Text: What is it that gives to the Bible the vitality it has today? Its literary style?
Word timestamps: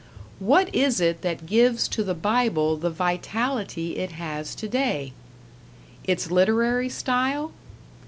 What 0.39 0.73
is 0.73 0.99
it 0.99 1.21
that 1.21 1.45
gives 1.45 1.87
to 1.89 2.03
the 2.03 2.15
Bible 2.15 2.75
the 2.75 2.89
vitality 2.89 3.97
it 3.97 4.13
has 4.13 4.55
today? 4.55 5.13
Its 6.05 6.31
literary 6.31 6.89
style? 6.89 7.51